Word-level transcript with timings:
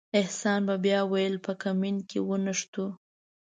احسان 0.19 0.59
به 0.67 0.75
بیا 0.85 1.01
ویل 1.11 1.35
په 1.45 1.51
کمین 1.63 1.97
کې 2.09 2.19
ونښتو. 2.27 2.85